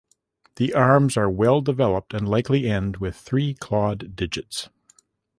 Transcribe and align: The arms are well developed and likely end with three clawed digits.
The 0.55 0.73
arms 0.73 1.15
are 1.15 1.29
well 1.29 1.61
developed 1.61 2.15
and 2.15 2.27
likely 2.27 2.67
end 2.67 2.97
with 2.97 3.15
three 3.15 3.53
clawed 3.53 4.15
digits. 4.15 4.67